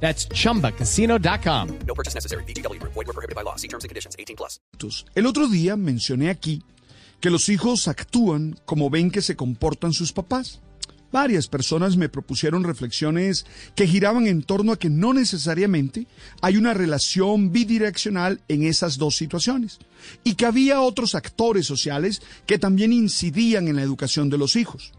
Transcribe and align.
That's 0.00 0.28
chumbacasino.com. 0.28 1.78
No 1.86 1.94
purchase 1.94 2.14
necessary. 2.14 2.44
BGW. 2.44 2.80
Void 2.82 2.94
were 2.94 3.12
prohibited 3.12 3.34
by 3.34 3.42
law. 3.42 3.56
See 3.56 3.68
terms 3.68 3.84
and 3.84 3.88
conditions. 3.88 4.14
18 4.18 4.36
plus. 4.36 4.60
El 5.14 5.26
otro 5.26 5.48
día 5.48 5.76
mencioné 5.76 6.30
aquí 6.30 6.62
que 7.20 7.30
los 7.30 7.48
hijos 7.48 7.88
actúan 7.88 8.58
como 8.64 8.90
ven 8.90 9.10
que 9.10 9.22
se 9.22 9.36
comportan 9.36 9.92
sus 9.92 10.12
papás. 10.12 10.60
Varias 11.12 11.46
personas 11.46 11.96
me 11.96 12.08
propusieron 12.08 12.64
reflexiones 12.64 13.46
que 13.74 13.86
giraban 13.86 14.26
en 14.26 14.42
torno 14.42 14.72
a 14.72 14.78
que 14.78 14.90
no 14.90 15.14
necesariamente 15.14 16.06
hay 16.42 16.56
una 16.56 16.74
relación 16.74 17.52
bidireccional 17.52 18.42
en 18.48 18.64
esas 18.64 18.98
dos 18.98 19.16
situaciones 19.16 19.78
y 20.24 20.34
que 20.34 20.46
había 20.46 20.82
otros 20.82 21.14
actores 21.14 21.64
sociales 21.64 22.20
que 22.44 22.58
también 22.58 22.92
incidían 22.92 23.68
en 23.68 23.76
la 23.76 23.82
educación 23.82 24.28
de 24.28 24.38
los 24.38 24.56
hijos, 24.56 24.92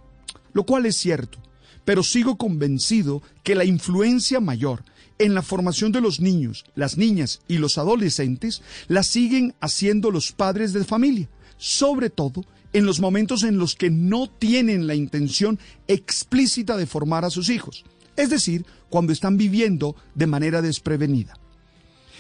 lo 0.53 0.64
cual 0.64 0.86
es 0.86 0.95
cierto 0.95 1.39
pero 1.88 2.04
sigo 2.04 2.36
convencido 2.36 3.23
que 3.44 3.55
la 3.55 3.64
influencia 3.64 4.41
mayor 4.41 4.84
en 5.20 5.34
la 5.34 5.41
formación 5.41 5.94
de 5.94 6.02
los 6.02 6.20
niños, 6.20 6.66
las 6.76 6.98
niñas 6.98 7.40
y 7.48 7.59
los 7.59 7.78
adolescentes 7.78 8.62
la 8.90 9.04
siguen 9.04 9.55
haciendo 9.62 10.12
los 10.12 10.34
padres 10.34 10.73
de 10.73 10.84
familia, 10.84 11.30
sobre 11.55 12.09
todo 12.09 12.44
en 12.73 12.86
los 12.86 13.00
momentos 13.00 13.44
en 13.44 13.58
los 13.58 13.76
que 13.76 13.89
no 13.89 14.30
tienen 14.30 14.86
la 14.86 14.95
intención 14.95 15.59
explícita 15.88 16.76
de 16.76 16.88
formar 16.88 17.23
a 17.23 17.30
sus 17.30 17.50
hijos, 17.50 17.86
es 18.17 18.30
decir, 18.30 18.66
cuando 18.89 19.14
están 19.14 19.38
viviendo 19.38 19.95
de 20.14 20.28
manera 20.28 20.61
desprevenida. 20.61 21.39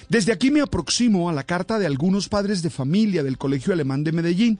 Desde 0.07 0.31
aquí 0.31 0.49
me 0.49 0.61
aproximo 0.61 1.29
a 1.29 1.33
la 1.33 1.43
carta 1.43 1.77
de 1.77 1.87
algunos 1.87 2.29
padres 2.29 2.61
de 2.61 2.69
familia 2.69 3.21
del 3.21 3.37
Colegio 3.37 3.73
Alemán 3.73 4.05
de 4.05 4.13
Medellín, 4.13 4.59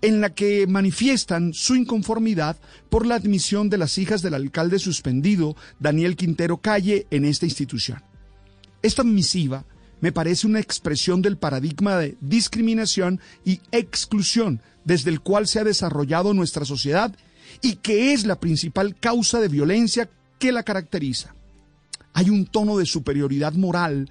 en 0.00 0.20
la 0.20 0.30
que 0.30 0.66
manifiestan 0.66 1.52
su 1.52 1.74
inconformidad 1.74 2.56
por 2.88 3.06
la 3.06 3.16
admisión 3.16 3.68
de 3.68 3.78
las 3.78 3.98
hijas 3.98 4.22
del 4.22 4.34
alcalde 4.34 4.78
suspendido, 4.78 5.56
Daniel 5.80 6.16
Quintero 6.16 6.58
Calle, 6.58 7.06
en 7.10 7.24
esta 7.24 7.46
institución. 7.46 8.02
Esta 8.82 9.02
misiva 9.02 9.64
me 10.00 10.12
parece 10.12 10.46
una 10.46 10.60
expresión 10.60 11.22
del 11.22 11.36
paradigma 11.36 11.96
de 11.96 12.16
discriminación 12.20 13.20
y 13.44 13.60
exclusión 13.72 14.60
desde 14.84 15.10
el 15.10 15.20
cual 15.20 15.48
se 15.48 15.58
ha 15.58 15.64
desarrollado 15.64 16.32
nuestra 16.34 16.64
sociedad 16.64 17.14
y 17.60 17.76
que 17.76 18.12
es 18.12 18.24
la 18.24 18.38
principal 18.38 18.94
causa 18.94 19.40
de 19.40 19.48
violencia 19.48 20.08
que 20.38 20.52
la 20.52 20.62
caracteriza. 20.62 21.34
Hay 22.12 22.30
un 22.30 22.46
tono 22.46 22.78
de 22.78 22.86
superioridad 22.86 23.54
moral 23.54 24.10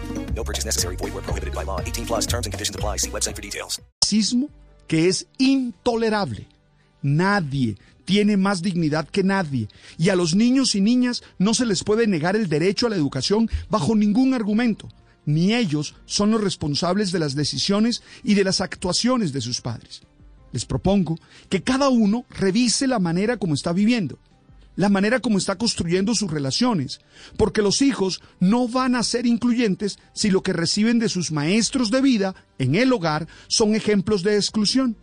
No 0.35 0.43
purchase 0.43 0.65
necessary. 0.65 0.95
Void 0.95 1.13
were 1.13 1.21
prohibited 1.21 1.53
by 1.53 1.63
law. 1.63 1.79
18 1.79 2.05
plus 2.07 2.25
terms 2.25 2.47
and 2.47 2.53
conditions 2.53 2.75
apply. 2.75 2.97
See 2.97 3.11
website 3.11 3.35
for 3.35 3.41
details. 3.41 3.79
racismo 4.11 4.49
que 4.87 5.07
es 5.07 5.27
intolerable. 5.37 6.47
Nadie 7.01 7.77
tiene 8.03 8.35
más 8.35 8.61
dignidad 8.61 9.07
que 9.07 9.23
nadie 9.23 9.69
y 9.97 10.09
a 10.09 10.15
los 10.15 10.35
niños 10.35 10.75
y 10.75 10.81
niñas 10.81 11.23
no 11.39 11.53
se 11.53 11.65
les 11.65 11.83
puede 11.83 12.07
negar 12.07 12.35
el 12.35 12.49
derecho 12.49 12.87
a 12.87 12.89
la 12.89 12.97
educación 12.97 13.49
bajo 13.69 13.95
ningún 13.95 14.33
argumento. 14.33 14.89
Ni 15.25 15.53
ellos 15.53 15.95
son 16.05 16.31
los 16.31 16.41
responsables 16.41 17.11
de 17.11 17.19
las 17.19 17.35
decisiones 17.35 18.01
y 18.23 18.33
de 18.33 18.43
las 18.43 18.59
actuaciones 18.59 19.31
de 19.31 19.39
sus 19.39 19.61
padres. 19.61 20.01
Les 20.51 20.65
propongo 20.65 21.17
que 21.47 21.63
cada 21.63 21.87
uno 21.87 22.25
revise 22.29 22.85
la 22.85 22.99
manera 22.99 23.37
como 23.37 23.53
está 23.53 23.71
viviendo, 23.71 24.19
la 24.81 24.89
manera 24.89 25.19
como 25.19 25.37
está 25.37 25.59
construyendo 25.59 26.15
sus 26.15 26.31
relaciones, 26.31 27.01
porque 27.37 27.61
los 27.61 27.83
hijos 27.83 28.19
no 28.39 28.67
van 28.67 28.95
a 28.95 29.03
ser 29.03 29.27
incluyentes 29.27 29.99
si 30.11 30.31
lo 30.31 30.41
que 30.41 30.53
reciben 30.53 30.97
de 30.97 31.07
sus 31.07 31.31
maestros 31.31 31.91
de 31.91 32.01
vida 32.01 32.33
en 32.57 32.73
el 32.73 32.91
hogar 32.91 33.27
son 33.47 33.75
ejemplos 33.75 34.23
de 34.23 34.37
exclusión. 34.37 34.97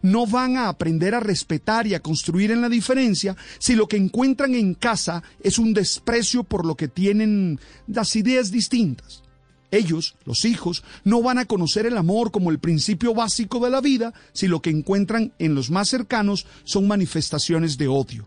No 0.00 0.26
van 0.26 0.56
a 0.56 0.70
aprender 0.70 1.14
a 1.14 1.20
respetar 1.20 1.86
y 1.86 1.92
a 1.92 2.00
construir 2.00 2.52
en 2.52 2.62
la 2.62 2.70
diferencia 2.70 3.36
si 3.58 3.74
lo 3.74 3.86
que 3.86 3.98
encuentran 3.98 4.54
en 4.54 4.72
casa 4.72 5.22
es 5.42 5.58
un 5.58 5.74
desprecio 5.74 6.42
por 6.42 6.64
lo 6.64 6.74
que 6.74 6.88
tienen 6.88 7.60
las 7.86 8.16
ideas 8.16 8.50
distintas. 8.50 9.22
Ellos, 9.70 10.16
los 10.24 10.46
hijos, 10.46 10.84
no 11.04 11.20
van 11.20 11.36
a 11.36 11.44
conocer 11.44 11.84
el 11.84 11.98
amor 11.98 12.30
como 12.30 12.50
el 12.50 12.60
principio 12.60 13.12
básico 13.12 13.62
de 13.62 13.68
la 13.68 13.82
vida 13.82 14.14
si 14.32 14.48
lo 14.48 14.62
que 14.62 14.70
encuentran 14.70 15.34
en 15.38 15.54
los 15.54 15.70
más 15.70 15.90
cercanos 15.90 16.46
son 16.64 16.88
manifestaciones 16.88 17.76
de 17.76 17.88
odio. 17.88 18.26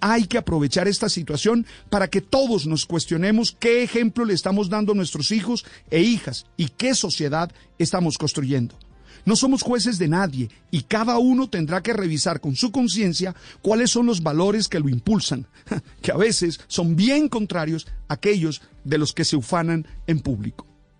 Hay 0.00 0.26
que 0.26 0.38
aprovechar 0.38 0.86
esta 0.86 1.08
situación 1.08 1.66
para 1.90 2.08
que 2.08 2.20
todos 2.20 2.66
nos 2.66 2.86
cuestionemos 2.86 3.56
qué 3.58 3.82
ejemplo 3.82 4.24
le 4.24 4.34
estamos 4.34 4.68
dando 4.68 4.92
a 4.92 4.94
nuestros 4.94 5.32
hijos 5.32 5.64
e 5.90 6.00
hijas 6.00 6.46
y 6.56 6.68
qué 6.68 6.94
sociedad 6.94 7.50
estamos 7.78 8.16
construyendo. 8.16 8.76
No 9.24 9.36
somos 9.36 9.62
jueces 9.62 9.98
de 9.98 10.08
nadie 10.08 10.48
y 10.70 10.82
cada 10.82 11.18
uno 11.18 11.50
tendrá 11.50 11.82
que 11.82 11.92
revisar 11.92 12.40
con 12.40 12.54
su 12.56 12.70
conciencia 12.70 13.34
cuáles 13.60 13.90
son 13.90 14.06
los 14.06 14.22
valores 14.22 14.68
que 14.68 14.80
lo 14.80 14.88
impulsan, 14.88 15.46
que 16.02 16.12
a 16.12 16.16
veces 16.16 16.60
son 16.68 16.96
bien 16.96 17.28
contrarios 17.28 17.86
a 18.08 18.14
aquellos 18.14 18.62
de 18.84 18.98
los 18.98 19.12
que 19.12 19.24
se 19.24 19.36
ufanan 19.36 19.86
en 20.06 20.20
público. 20.20 20.67